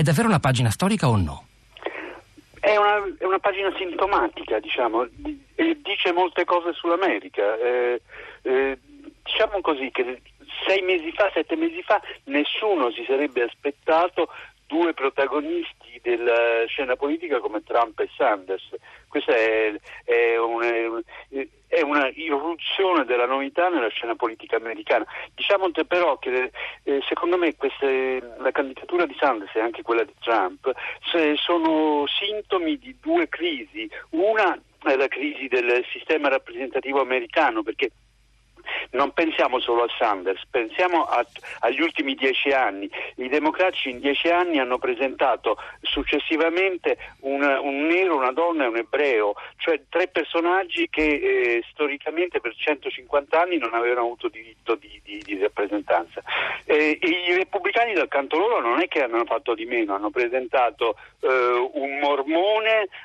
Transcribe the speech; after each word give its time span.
È 0.00 0.02
davvero 0.02 0.28
una 0.28 0.40
pagina 0.40 0.70
storica 0.70 1.08
o 1.10 1.16
no? 1.18 1.44
È 2.58 2.74
una, 2.74 3.04
è 3.18 3.24
una 3.26 3.38
pagina 3.38 3.70
sintomatica, 3.76 4.58
diciamo, 4.58 5.06
dice 5.12 6.12
molte 6.14 6.46
cose 6.46 6.72
sull'America. 6.72 7.58
Eh, 7.58 8.00
eh, 8.40 8.78
diciamo 9.22 9.60
così 9.60 9.90
che 9.90 10.22
sei 10.66 10.80
mesi 10.80 11.12
fa, 11.12 11.30
sette 11.34 11.54
mesi 11.54 11.82
fa, 11.82 12.00
nessuno 12.24 12.90
si 12.90 13.04
sarebbe 13.06 13.42
aspettato 13.42 14.30
due 14.66 14.94
protagonisti 14.94 16.00
della 16.00 16.64
scena 16.66 16.96
politica 16.96 17.38
come 17.38 17.62
Trump 17.62 18.00
e 18.00 18.08
Sanders. 18.16 18.70
Questa 19.06 19.34
è, 19.34 19.74
è, 20.04 20.38
una, 20.38 20.98
è 21.80 21.82
una 21.82 22.08
irruzione 22.14 23.04
della 23.04 23.26
novità 23.26 23.68
nella 23.68 23.88
scena 23.88 24.14
politica 24.14 24.56
americana. 24.56 25.06
Diciamo 25.34 25.70
però 25.86 26.18
che 26.18 26.50
eh, 26.84 27.00
secondo 27.08 27.38
me 27.38 27.56
queste, 27.56 28.20
la 28.38 28.50
candidatura 28.50 29.06
di 29.06 29.16
Sanders 29.18 29.54
e 29.54 29.60
anche 29.60 29.82
quella 29.82 30.04
di 30.04 30.14
Trump 30.20 30.70
sono 31.36 32.04
sintomi 32.06 32.78
di 32.78 32.96
due 33.00 33.28
crisi. 33.28 33.88
Una 34.10 34.58
è 34.82 34.96
la 34.96 35.08
crisi 35.08 35.48
del 35.48 35.84
sistema 35.90 36.28
rappresentativo 36.28 37.00
americano 37.00 37.62
perché 37.62 37.90
non 38.90 39.12
pensiamo 39.12 39.60
solo 39.60 39.84
a 39.84 39.88
Sanders, 39.98 40.42
pensiamo 40.50 41.04
a, 41.04 41.24
agli 41.60 41.80
ultimi 41.80 42.14
dieci 42.14 42.50
anni. 42.50 42.90
I 43.16 43.28
democratici 43.28 43.90
in 43.90 44.00
dieci 44.00 44.28
anni 44.28 44.58
hanno 44.58 44.78
presentato 44.78 45.56
successivamente 45.82 46.96
un, 47.20 47.42
un 47.42 47.86
nero, 47.86 48.16
una 48.16 48.32
donna 48.32 48.64
e 48.64 48.68
un 48.68 48.76
ebreo, 48.76 49.34
cioè 49.56 49.82
tre 49.88 50.08
personaggi 50.08 50.88
che 50.88 51.02
eh, 51.02 51.64
storicamente 51.70 52.40
per 52.40 52.54
150 52.54 53.40
anni 53.40 53.58
non 53.58 53.74
avevano 53.74 54.00
avuto 54.00 54.28
diritto 54.28 54.74
di, 54.74 55.00
di, 55.04 55.22
di 55.24 55.38
rappresentanza. 55.38 56.22
Eh, 56.64 56.98
I 57.00 57.34
repubblicani 57.34 57.92
dal 57.94 58.08
canto 58.08 58.38
loro 58.38 58.60
non 58.60 58.80
è 58.80 58.88
che 58.88 59.02
hanno 59.02 59.24
fatto 59.24 59.54
di 59.54 59.64
meno, 59.64 59.94
hanno 59.94 60.10
presentato 60.10 60.96
eh, 61.20 61.26
un 61.72 61.98
mormone, 61.98 62.28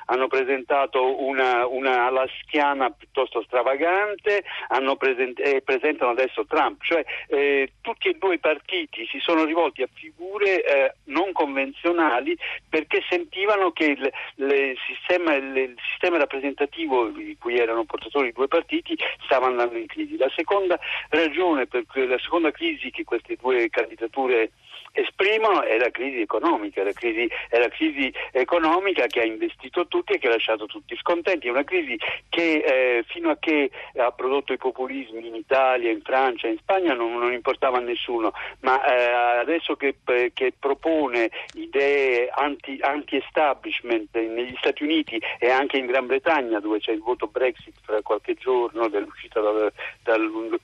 hanno 0.06 0.28
presentato 0.28 1.22
una, 1.22 1.66
una 1.66 2.06
alastiana 2.06 2.90
piuttosto 2.90 3.42
stravagante, 3.42 4.44
hanno 4.68 4.96
presentato 4.96 5.42
eh, 5.42 5.62
presentano 5.62 6.10
adesso 6.10 6.44
Trump, 6.46 6.82
cioè 6.82 7.04
eh, 7.28 7.72
tutti 7.80 8.08
e 8.08 8.14
due 8.14 8.34
i 8.34 8.38
partiti 8.38 9.06
si 9.06 9.18
sono 9.18 9.44
rivolti 9.44 9.82
a 9.82 9.88
figure 9.92 10.64
eh, 10.64 10.94
non 11.04 11.32
convenzionali 11.32 12.36
perché 12.68 13.02
sentivano 13.08 13.72
che 13.72 13.84
il, 13.84 14.12
il, 14.36 14.76
sistema, 14.86 15.34
il, 15.34 15.56
il, 15.56 15.76
sistema, 15.88 16.18
rappresentativo 16.18 17.08
di 17.08 17.36
cui 17.38 17.58
erano 17.58 17.84
portatori 17.84 18.28
i 18.28 18.32
due 18.32 18.48
partiti 18.48 18.96
stava 19.24 19.46
andando 19.46 19.76
in 19.78 19.86
crisi. 19.86 20.16
La 20.16 20.30
seconda 20.34 20.78
ragione, 21.10 21.66
per 21.66 21.84
la 21.94 22.18
seconda 22.18 22.50
crisi 22.50 22.90
che 22.90 23.04
queste 23.04 23.36
due 23.36 23.68
candidature 23.68 24.50
esprimono 24.92 25.62
è 25.62 25.78
la 25.78 25.90
crisi 25.90 26.20
economica, 26.20 26.82
la 26.82 26.92
crisi, 26.92 27.28
è 27.48 27.58
la 27.58 27.68
crisi 27.68 28.12
economica 28.32 29.06
che 29.06 29.20
ha 29.20 29.24
investito 29.24 29.86
tutti 29.86 30.12
e 30.12 30.18
che 30.18 30.28
ha 30.28 30.30
lasciato 30.30 30.66
tutti 30.66 30.96
scontenti, 30.96 31.48
è 31.48 31.50
una 31.50 31.64
crisi 31.64 31.98
che 32.28 32.64
eh, 32.64 33.04
fino 33.06 33.30
a 33.30 33.36
che 33.38 33.70
ha 33.96 34.10
prodotto 34.12 34.52
i 34.52 34.58
populismi 34.58 35.26
in 35.26 35.34
Italia, 35.34 35.90
in 35.90 36.00
Francia, 36.02 36.48
in 36.48 36.58
Spagna 36.58 36.94
non, 36.94 37.18
non 37.18 37.32
importava 37.32 37.78
a 37.78 37.80
nessuno, 37.80 38.32
ma 38.60 38.82
eh, 38.84 39.40
adesso 39.40 39.76
che, 39.76 39.96
eh, 40.06 40.30
che, 40.32 40.52
propone 40.58 41.30
idee 41.54 42.28
anti, 42.32 42.78
anti-establishment 42.80 44.16
negli 44.16 44.54
Stati 44.58 44.82
Uniti 44.82 45.20
e 45.38 45.50
anche 45.50 45.76
in 45.76 45.86
Gran 45.86 46.06
Bretagna 46.06 46.60
dove 46.60 46.78
c'è 46.78 46.92
il 46.92 47.00
voto 47.00 47.26
Brexit 47.26 47.74
fra 47.82 48.00
qualche 48.02 48.34
giorno 48.34 48.88
dell'uscita 48.88 49.40
dal, 49.40 49.72
dal 50.02 50.58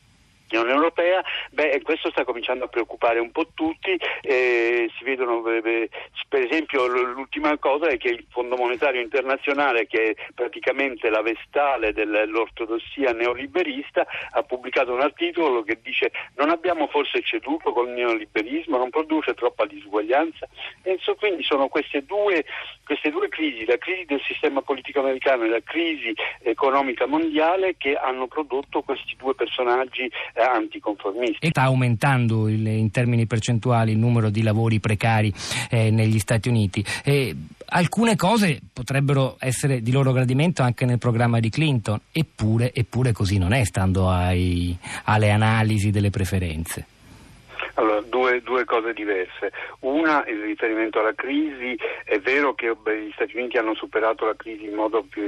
dell'Unione 0.58 0.72
Europea, 0.72 1.22
beh, 1.50 1.80
questo 1.82 2.10
sta 2.10 2.24
cominciando 2.24 2.64
a 2.64 2.68
preoccupare 2.68 3.18
un 3.18 3.30
po' 3.30 3.48
tutti, 3.54 3.98
eh, 4.22 4.90
si 4.96 5.04
vedono 5.04 5.46
eh, 5.48 5.88
per 6.28 6.42
esempio 6.42 6.86
l'ultima 6.86 7.56
cosa 7.58 7.88
è 7.88 7.96
che 7.96 8.08
il 8.08 8.24
Fondo 8.30 8.56
Monetario 8.56 9.00
Internazionale 9.00 9.86
che 9.86 10.10
è 10.10 10.14
praticamente 10.34 11.10
la 11.10 11.22
vestale 11.22 11.92
dell'ortodossia 11.92 13.12
neoliberista 13.12 14.06
ha 14.30 14.42
pubblicato 14.42 14.92
un 14.92 15.00
articolo 15.00 15.62
che 15.62 15.78
dice 15.82 16.10
non 16.36 16.50
abbiamo 16.50 16.86
forse 16.86 17.20
ceduto 17.22 17.72
col 17.72 17.90
neoliberismo, 17.90 18.78
non 18.78 18.90
produce 18.90 19.34
troppa 19.34 19.66
disuguaglianza? 19.66 20.48
E 20.82 20.98
so, 21.00 21.14
quindi 21.14 21.42
sono 21.42 21.68
queste 21.68 22.04
due, 22.04 22.44
queste 22.84 23.10
due 23.10 23.28
crisi, 23.28 23.64
la 23.64 23.78
crisi 23.78 24.04
del 24.06 24.22
sistema 24.22 24.62
politico 24.62 25.00
americano 25.00 25.44
e 25.44 25.48
la 25.48 25.62
crisi 25.62 26.14
economica 26.40 27.06
mondiale 27.06 27.76
che 27.76 27.94
hanno 27.94 28.26
prodotto 28.26 28.82
questi 28.82 29.16
due 29.16 29.34
personaggi 29.34 30.04
eh, 30.34 30.41
anticonformisti. 30.50 31.46
E 31.46 31.48
sta 31.48 31.62
aumentando 31.62 32.48
il, 32.48 32.66
in 32.66 32.90
termini 32.90 33.26
percentuali 33.26 33.92
il 33.92 33.98
numero 33.98 34.30
di 34.30 34.42
lavori 34.42 34.80
precari 34.80 35.32
eh, 35.70 35.90
negli 35.90 36.18
Stati 36.18 36.48
Uniti. 36.48 36.84
E 37.04 37.34
alcune 37.66 38.16
cose 38.16 38.60
potrebbero 38.72 39.36
essere 39.38 39.82
di 39.82 39.92
loro 39.92 40.12
gradimento 40.12 40.62
anche 40.62 40.84
nel 40.84 40.98
programma 40.98 41.40
di 41.40 41.50
Clinton, 41.50 42.00
eppure, 42.12 42.72
eppure 42.72 43.12
così 43.12 43.38
non 43.38 43.52
è, 43.52 43.64
stando 43.64 44.08
ai, 44.08 44.76
alle 45.04 45.30
analisi 45.30 45.90
delle 45.90 46.10
preferenze. 46.10 46.86
Allora, 47.74 48.00
due, 48.02 48.42
due, 48.42 48.64
cose 48.64 48.92
diverse. 48.92 49.50
Una, 49.80 50.24
il 50.26 50.42
riferimento 50.42 51.00
alla 51.00 51.14
crisi, 51.14 51.76
è 52.04 52.18
vero 52.18 52.54
che 52.54 52.74
beh, 52.74 53.06
gli 53.06 53.12
Stati 53.12 53.36
Uniti 53.36 53.56
hanno 53.56 53.74
superato 53.74 54.26
la 54.26 54.36
crisi 54.36 54.66
in 54.66 54.74
modo 54.74 55.02
più, 55.02 55.22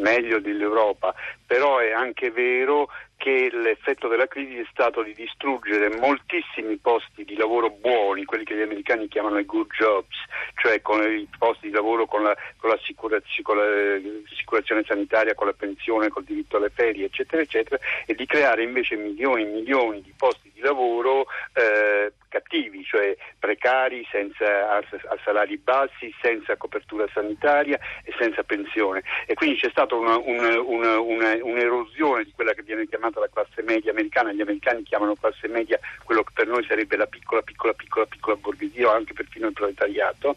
meglio 0.00 0.38
dell'Europa, 0.40 1.14
però 1.46 1.78
è 1.78 1.92
anche 1.92 2.30
vero 2.30 2.88
che 3.20 3.50
l'effetto 3.52 4.08
della 4.08 4.26
crisi 4.26 4.56
è 4.56 4.66
stato 4.70 5.02
di 5.02 5.12
distruggere 5.12 5.94
moltissimi 5.98 6.78
posti 6.78 7.22
di 7.22 7.36
lavoro 7.36 7.68
buoni, 7.68 8.24
quelli 8.24 8.44
che 8.44 8.56
gli 8.56 8.62
americani 8.62 9.08
chiamano 9.08 9.38
i 9.38 9.44
good 9.44 9.70
jobs, 9.78 10.16
cioè 10.54 10.80
con 10.80 11.02
i 11.02 11.28
posti 11.38 11.66
di 11.66 11.74
lavoro 11.74 12.06
con, 12.06 12.22
la, 12.22 12.34
con, 12.56 12.70
con 12.94 13.10
l'assicurazione 13.10 14.84
sanitaria, 14.86 15.34
con 15.34 15.48
la 15.48 15.52
pensione, 15.52 16.08
col 16.08 16.24
diritto 16.24 16.56
alle 16.56 16.70
ferie, 16.70 17.04
eccetera, 17.04 17.42
eccetera, 17.42 17.78
e 18.06 18.14
di 18.14 18.24
creare 18.24 18.62
invece 18.62 18.96
milioni 18.96 19.42
e 19.42 19.48
milioni 19.48 20.00
di 20.00 20.14
posti 20.16 20.50
di 20.54 20.60
lavoro 20.60 21.26
eh, 21.52 22.10
cattivi, 22.30 22.82
cioè 22.84 23.14
precari, 23.38 24.06
senza 24.10 24.76
a, 24.76 24.82
salari 25.22 25.58
bassi, 25.58 26.14
senza 26.22 26.56
copertura 26.56 27.06
sanitaria 27.12 27.78
e 28.04 28.14
senza 28.18 28.42
pensione. 28.42 29.02
E 29.26 29.34
quindi 29.34 29.56
c'è 29.56 29.68
stata 29.68 29.94
una, 29.94 30.16
una, 30.16 30.58
una, 30.58 30.98
un'erosione 30.98 32.24
di 32.24 32.32
quella 32.34 32.54
che 32.54 32.62
viene 32.62 32.86
chiamata 32.86 33.20
la 33.20 33.28
classe 33.30 33.62
media 33.62 33.90
americana, 33.90 34.32
gli 34.32 34.40
americani 34.40 34.82
chiamano 34.82 35.14
classe 35.14 35.48
media 35.48 35.78
quello 36.04 36.22
che 36.22 36.32
per 36.32 36.46
noi 36.46 36.64
sarebbe 36.66 36.96
la 36.96 37.06
piccola, 37.06 37.42
piccola, 37.42 37.74
piccola, 37.74 38.06
piccola 38.06 38.36
borghesia 38.36 38.88
o 38.88 38.92
anche 38.92 39.12
perfino 39.12 39.48
il 39.48 39.52
proletariato. 39.52 40.36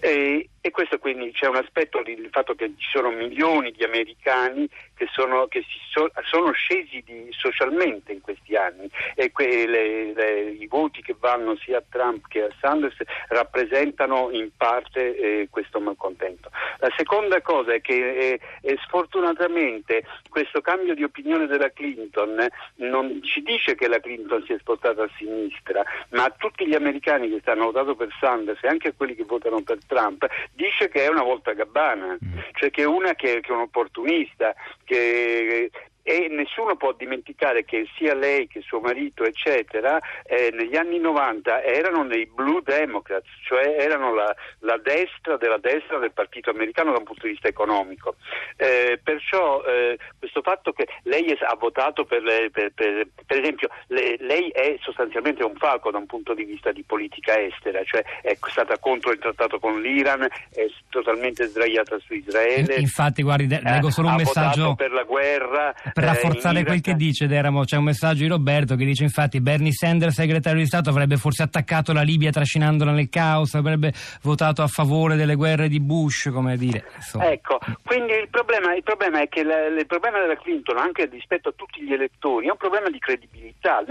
E, 0.00 0.48
e 0.64 0.70
questo 0.70 0.98
quindi 0.98 1.32
c'è 1.32 1.48
un 1.48 1.56
aspetto 1.56 2.02
del 2.04 2.28
fatto 2.30 2.54
che 2.54 2.72
ci 2.76 2.88
sono 2.88 3.10
milioni 3.10 3.72
di 3.72 3.82
americani 3.82 4.68
che 4.94 5.08
sono, 5.10 5.48
che 5.48 5.64
so, 5.90 6.08
sono 6.30 6.52
scesi 6.52 7.02
di, 7.04 7.26
socialmente 7.30 8.12
in 8.12 8.20
questi 8.20 8.54
anni 8.54 8.88
e 9.16 9.32
que, 9.32 9.66
le, 9.66 10.12
le, 10.12 10.50
i 10.50 10.66
voti 10.68 11.02
che 11.02 11.16
vanno 11.18 11.56
sia 11.56 11.78
a 11.78 11.82
Trump 11.88 12.28
che 12.28 12.44
a 12.44 12.48
Sanders 12.60 12.94
rappresentano 13.28 14.30
in 14.30 14.50
parte 14.56 15.16
eh, 15.16 15.48
questo 15.50 15.80
malcontento. 15.80 16.50
La 16.78 16.92
seconda 16.96 17.40
cosa 17.40 17.72
è 17.74 17.80
che 17.80 18.38
eh, 18.60 18.78
sfortunatamente 18.84 20.04
questo 20.28 20.60
cambio 20.60 20.94
di 20.94 21.02
opinione 21.02 21.46
della 21.46 21.72
Clinton 21.72 22.46
non 22.76 23.20
ci 23.24 23.42
dice 23.42 23.74
che 23.74 23.88
la 23.88 23.98
Clinton 23.98 24.44
si 24.44 24.52
è 24.52 24.58
spostata 24.60 25.02
a 25.02 25.10
sinistra, 25.16 25.82
ma 26.10 26.24
a 26.24 26.34
tutti 26.36 26.68
gli 26.68 26.74
americani 26.74 27.28
che 27.28 27.40
stanno 27.40 27.64
votando 27.64 27.96
per 27.96 28.14
Sanders 28.20 28.62
e 28.62 28.68
anche 28.68 28.88
a 28.88 28.92
quelli 28.96 29.16
che 29.16 29.24
votano 29.24 29.60
per 29.62 29.78
Trump 29.84 30.24
dice 30.54 30.88
che 30.88 31.04
è 31.04 31.08
una 31.08 31.22
volta 31.22 31.52
gabbana, 31.52 32.16
mm. 32.24 32.38
cioè 32.54 32.70
che 32.70 32.82
è 32.82 32.86
una 32.86 33.14
che, 33.14 33.40
che 33.40 33.48
è 33.48 33.54
un 33.54 33.62
opportunista, 33.62 34.54
che 34.84 35.70
e 36.02 36.28
nessuno 36.28 36.76
può 36.76 36.92
dimenticare 36.92 37.64
che 37.64 37.86
sia 37.96 38.14
lei 38.14 38.46
che 38.48 38.60
suo 38.60 38.80
marito 38.80 39.24
eccetera 39.24 40.00
eh, 40.24 40.50
negli 40.52 40.76
anni 40.76 40.98
90 40.98 41.62
erano 41.62 42.02
nei 42.02 42.26
Blue 42.26 42.60
Democrats 42.64 43.28
cioè 43.44 43.76
erano 43.78 44.14
la, 44.14 44.34
la, 44.60 44.78
destra 44.78 45.36
della 45.36 45.58
destra 45.58 45.98
del 45.98 46.12
partito 46.12 46.50
americano 46.50 46.92
da 46.92 46.98
un 46.98 47.04
punto 47.04 47.26
di 47.26 47.32
vista 47.32 47.48
economico. 47.48 48.16
Eh, 48.56 48.98
perciò 49.02 49.62
eh, 49.64 49.98
questo 50.18 50.42
fatto 50.42 50.72
che 50.72 50.86
lei 51.04 51.30
ha 51.38 51.56
votato 51.56 52.04
per, 52.04 52.22
le, 52.22 52.50
per, 52.50 52.72
per, 52.74 53.08
per 53.26 53.38
esempio 53.40 53.68
le, 53.88 54.16
lei 54.20 54.48
è 54.50 54.76
sostanzialmente 54.80 55.44
un 55.44 55.54
falco 55.56 55.90
da 55.90 55.98
un 55.98 56.06
punto 56.06 56.34
di 56.34 56.44
vista 56.44 56.72
di 56.72 56.82
politica 56.82 57.40
estera 57.40 57.82
cioè 57.84 58.02
è 58.22 58.36
stata 58.48 58.78
contro 58.78 59.12
il 59.12 59.18
trattato 59.18 59.58
con 59.58 59.80
l'Iran 59.80 60.22
è 60.22 60.66
totalmente 60.88 61.46
sdraiata 61.46 61.98
su 61.98 62.14
Israele. 62.14 62.76
Infatti 62.76 63.22
guardi 63.22 63.46
leggo 63.48 63.90
solo 63.90 64.08
un 64.08 64.14
ha 64.14 64.16
messaggio. 64.16 64.74
per 64.74 64.92
la 64.92 65.04
guerra 65.04 65.74
per 65.92 66.04
rafforzare 66.04 66.60
eh, 66.60 66.64
quel 66.64 66.80
realtà... 66.80 66.90
che 66.90 66.96
dice 66.96 67.26
Deramo, 67.26 67.64
c'è 67.64 67.76
un 67.76 67.84
messaggio 67.84 68.22
di 68.22 68.28
Roberto 68.28 68.76
che 68.76 68.84
dice 68.84 69.04
infatti 69.04 69.40
Bernie 69.40 69.72
Sanders, 69.72 70.14
segretario 70.14 70.60
di 70.60 70.66
Stato, 70.66 70.90
avrebbe 70.90 71.16
forse 71.16 71.42
attaccato 71.42 71.92
la 71.92 72.02
Libia 72.02 72.30
trascinandola 72.30 72.92
nel 72.92 73.08
caos, 73.08 73.54
avrebbe 73.54 73.92
votato 74.22 74.62
a 74.62 74.66
favore 74.66 75.16
delle 75.16 75.34
guerre 75.34 75.68
di 75.68 75.80
Bush, 75.80 76.30
come 76.32 76.56
dire. 76.56 76.84
Insomma. 76.96 77.30
Ecco, 77.30 77.58
quindi 77.84 78.12
il 78.12 78.28
problema, 78.28 78.74
il 78.74 78.82
problema 78.82 79.20
è 79.20 79.28
che 79.28 79.42
la, 79.42 79.66
il 79.66 79.86
problema 79.86 80.20
della 80.20 80.36
Clinton, 80.36 80.78
anche 80.78 81.06
rispetto 81.06 81.50
a 81.50 81.52
tutti 81.54 81.82
gli 81.82 81.92
elettori, 81.92 82.46
è 82.46 82.50
un 82.50 82.56
problema 82.56 82.88
di 82.88 82.98
credibilità. 82.98 83.84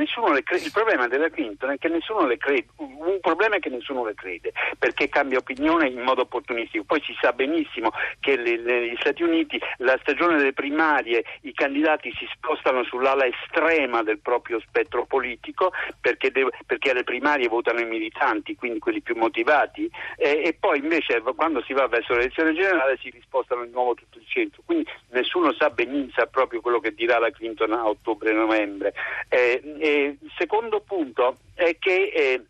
Cre- 0.43 0.57
il 0.57 0.71
problema 0.71 1.07
della 1.07 1.29
Clinton 1.29 1.71
è 1.71 1.77
che 1.77 1.87
nessuno 1.87 2.25
le 2.25 2.37
crede, 2.37 2.67
un 2.77 3.19
problema 3.21 3.55
è 3.55 3.59
che 3.59 3.69
nessuno 3.69 4.05
le 4.05 4.13
crede, 4.15 4.51
perché 4.77 5.07
cambia 5.09 5.37
opinione 5.37 5.87
in 5.87 6.01
modo 6.01 6.21
opportunistico. 6.21 6.83
Poi 6.83 7.01
si 7.05 7.13
sa 7.19 7.31
benissimo 7.31 7.91
che 8.19 8.35
negli 8.35 8.95
Stati 8.99 9.23
Uniti 9.23 9.59
la 9.77 9.97
stagione 10.01 10.37
delle 10.37 10.53
primarie 10.53 11.23
i 11.41 11.53
candidati 11.53 11.90
si 11.99 12.27
spostano 12.33 12.83
sull'ala 12.83 13.25
estrema 13.25 14.03
del 14.03 14.19
proprio 14.19 14.59
spettro 14.59 15.05
politico 15.05 15.71
perché, 15.99 16.31
deve, 16.31 16.51
perché 16.65 16.91
alle 16.91 17.03
primarie 17.03 17.47
votano 17.47 17.79
i 17.79 17.85
militanti, 17.85 18.55
quindi 18.55 18.79
quelli 18.79 19.01
più 19.01 19.15
motivati, 19.15 19.89
e, 20.17 20.41
e 20.43 20.57
poi 20.59 20.79
invece 20.79 21.21
quando 21.35 21.61
si 21.63 21.73
va 21.73 21.87
verso 21.87 22.13
l'elezione 22.13 22.53
generale 22.53 22.97
si 22.97 23.09
rispostano 23.09 23.63
di 23.63 23.71
nuovo 23.71 23.93
tutto 23.93 24.17
il 24.17 24.25
centro. 24.27 24.61
Quindi 24.65 24.87
nessuno 25.09 25.53
sa 25.53 25.69
benissimo 25.69 26.09
proprio 26.31 26.61
quello 26.61 26.79
che 26.79 26.93
dirà 26.93 27.19
la 27.19 27.31
Clinton 27.31 27.73
a 27.73 27.87
ottobre-novembre. 27.87 28.93
Eh, 29.29 29.61
eh, 29.79 30.17
secondo 30.37 30.81
punto 30.81 31.37
è 31.53 31.77
che 31.79 32.11
eh, 32.13 32.45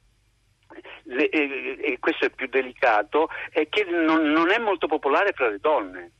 eh, 1.08 1.78
e 1.82 1.98
questo 2.00 2.26
è 2.26 2.30
più 2.30 2.48
delicato, 2.48 3.30
è 3.52 3.68
che 3.70 3.84
non, 3.84 4.24
non 4.32 4.52
è 4.52 4.58
molto 4.58 4.88
popolare 4.88 5.34
fra 5.34 5.50
le 5.50 5.60
donne. 5.60 6.12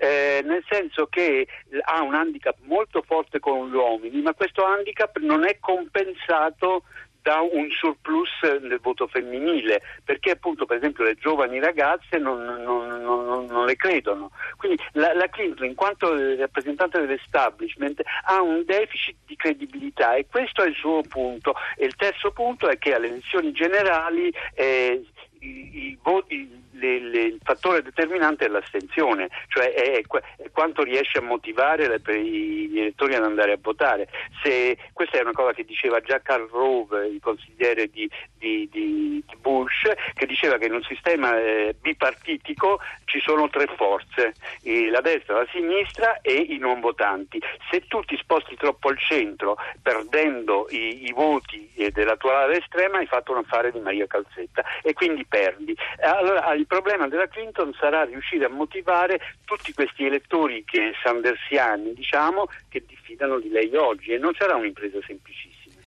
Eh, 0.00 0.42
nel 0.44 0.64
senso 0.68 1.08
che 1.08 1.48
ha 1.82 2.02
un 2.02 2.14
handicap 2.14 2.56
molto 2.62 3.02
forte 3.02 3.40
con 3.40 3.68
gli 3.68 3.74
uomini, 3.74 4.22
ma 4.22 4.32
questo 4.32 4.64
handicap 4.64 5.18
non 5.18 5.44
è 5.44 5.58
compensato 5.58 6.84
da 7.28 7.40
un 7.40 7.68
surplus 7.70 8.30
nel 8.62 8.80
voto 8.80 9.06
femminile, 9.06 9.82
perché 10.02 10.30
appunto 10.30 10.64
per 10.64 10.78
esempio 10.78 11.04
le 11.04 11.16
giovani 11.16 11.58
ragazze 11.58 12.16
non, 12.16 12.42
non, 12.42 12.86
non, 13.02 13.44
non 13.44 13.66
le 13.66 13.76
credono. 13.76 14.30
Quindi 14.56 14.82
la, 14.92 15.12
la, 15.12 15.28
Clinton 15.28 15.66
in 15.66 15.74
quanto 15.74 16.14
rappresentante 16.36 16.98
dell'establishment 16.98 18.00
ha 18.24 18.40
un 18.40 18.62
deficit 18.64 19.16
di 19.26 19.36
credibilità 19.36 20.14
e 20.14 20.26
questo 20.26 20.62
è 20.62 20.68
il 20.68 20.74
suo 20.74 21.02
punto. 21.02 21.54
E 21.76 21.84
il 21.84 21.96
terzo 21.96 22.30
punto 22.30 22.66
è 22.68 22.78
che 22.78 22.94
alle 22.94 23.08
elezioni 23.08 23.52
generali 23.52 24.32
eh, 24.54 25.04
i, 25.40 25.48
i 25.48 25.98
voti 26.02 26.66
le, 26.78 26.98
le, 27.00 27.22
il 27.22 27.40
fattore 27.42 27.82
determinante 27.82 28.46
è 28.46 28.48
l'astensione, 28.48 29.28
cioè 29.48 29.72
è, 29.72 30.00
è 30.00 30.50
quanto 30.50 30.82
riesce 30.82 31.18
a 31.18 31.22
motivare 31.22 31.88
le, 31.88 32.22
gli 32.22 32.78
elettori 32.78 33.14
ad 33.14 33.24
andare 33.24 33.52
a 33.52 33.58
votare. 33.60 34.08
Se, 34.42 34.76
questa 34.92 35.18
è 35.18 35.22
una 35.22 35.32
cosa 35.32 35.52
che 35.52 35.64
diceva 35.64 36.00
già 36.00 36.20
Karl 36.20 36.48
Rove, 36.48 37.06
il 37.06 37.20
consigliere 37.20 37.88
di, 37.88 38.08
di, 38.36 38.68
di, 38.70 39.24
Bush, 39.40 39.90
che 40.14 40.26
diceva 40.26 40.58
che 40.58 40.66
in 40.66 40.74
un 40.74 40.82
sistema 40.82 41.38
eh, 41.38 41.74
bipartitico 41.80 42.80
ci 43.04 43.20
sono 43.20 43.48
tre 43.48 43.66
forze, 43.76 44.34
la 44.90 45.00
destra, 45.00 45.38
la 45.38 45.46
sinistra 45.50 46.20
e 46.20 46.34
i 46.34 46.58
non 46.58 46.80
votanti. 46.80 47.40
Se 47.70 47.86
tu 47.86 48.02
ti 48.02 48.16
sposti 48.16 48.56
troppo 48.56 48.88
al 48.88 48.98
centro, 48.98 49.56
perdendo 49.82 50.66
i, 50.70 51.06
i 51.06 51.12
voti 51.12 51.70
eh, 51.76 51.90
della 51.90 52.16
tua 52.16 52.42
ala 52.42 52.54
estrema, 52.54 52.98
hai 52.98 53.06
fatto 53.06 53.32
un 53.32 53.38
affare 53.38 53.72
di 53.72 53.80
Maria 53.80 54.06
Calzetta 54.06 54.62
e 54.82 54.92
quindi 54.92 55.24
perdi. 55.24 55.76
Allora, 56.00 56.52
il 56.52 56.66
problema 56.68 57.08
della 57.08 57.26
Clinton 57.26 57.72
sarà 57.72 58.04
riuscire 58.04 58.44
a 58.44 58.48
motivare 58.48 59.18
tutti 59.44 59.72
questi 59.72 60.04
elettori 60.04 60.62
che 60.64 60.92
sandersiani, 61.02 61.94
diciamo, 61.94 62.48
che 62.68 62.84
diffidano 62.86 63.40
di 63.40 63.48
lei 63.48 63.74
oggi 63.74 64.12
e 64.12 64.18
non 64.18 64.34
sarà 64.38 64.54
un'impresa 64.54 64.98
semplicissima. 65.04 65.47